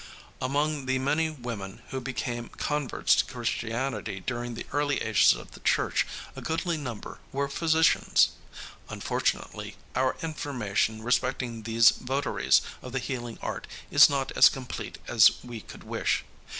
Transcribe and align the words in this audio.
Among 0.41 0.87
the 0.87 0.97
many 0.97 1.29
women 1.29 1.83
who 1.89 2.01
became 2.01 2.49
converts 2.49 3.13
to 3.17 3.25
Christianity 3.25 4.19
during 4.25 4.55
the 4.55 4.65
early 4.73 4.99
ages 4.99 5.33
of 5.33 5.51
the 5.51 5.59
church 5.59 6.07
a 6.35 6.41
goodly 6.41 6.75
number 6.75 7.19
were 7.31 7.47
physicians. 7.47 8.29
Unfortunately, 8.89 9.75
our 9.95 10.17
information 10.23 11.03
respecting 11.03 11.61
these 11.61 11.91
votaries 11.91 12.63
of 12.81 12.93
the 12.93 12.97
healing 12.97 13.37
art 13.43 13.67
is 13.91 14.09
not 14.09 14.31
as 14.31 14.49
complete 14.49 14.97
as 15.07 15.33
we 15.43 15.61
could 15.61 15.83
wish. 15.83 16.23